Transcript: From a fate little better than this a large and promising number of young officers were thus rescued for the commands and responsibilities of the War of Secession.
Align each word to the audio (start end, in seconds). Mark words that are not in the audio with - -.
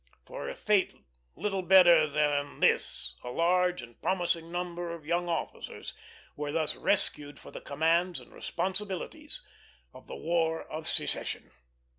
From 0.25 0.49
a 0.49 0.55
fate 0.55 0.95
little 1.35 1.61
better 1.61 2.07
than 2.07 2.59
this 2.59 3.13
a 3.23 3.29
large 3.29 3.83
and 3.83 4.01
promising 4.01 4.51
number 4.51 4.89
of 4.91 5.05
young 5.05 5.29
officers 5.29 5.93
were 6.35 6.51
thus 6.51 6.75
rescued 6.75 7.37
for 7.37 7.51
the 7.51 7.61
commands 7.61 8.19
and 8.19 8.33
responsibilities 8.33 9.43
of 9.93 10.07
the 10.07 10.15
War 10.15 10.63
of 10.67 10.87
Secession. 10.89 11.51